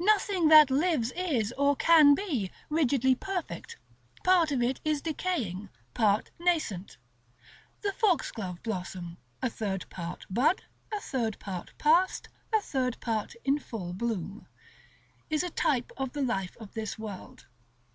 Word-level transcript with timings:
Nothing 0.00 0.48
that 0.48 0.70
lives 0.70 1.12
is, 1.12 1.52
or 1.58 1.76
can 1.76 2.14
be, 2.14 2.50
rigidly 2.70 3.14
perfect; 3.14 3.76
part 4.24 4.50
of 4.50 4.62
it 4.62 4.80
is 4.86 5.02
decaying, 5.02 5.68
part 5.92 6.30
nascent. 6.38 6.96
The 7.82 7.92
foxglove 7.92 8.62
blossom, 8.62 9.18
a 9.42 9.50
third 9.50 9.84
part 9.90 10.24
bud, 10.30 10.62
a 10.90 10.98
third 11.00 11.38
part 11.38 11.74
past, 11.76 12.30
a 12.54 12.62
third 12.62 12.98
part 13.00 13.34
in 13.44 13.58
full 13.58 13.92
bloom, 13.92 14.46
is 15.28 15.42
a 15.42 15.50
type 15.50 15.92
of 15.98 16.14
the 16.14 16.22
life 16.22 16.56
of 16.58 16.72
this 16.72 16.98
world. 16.98 17.44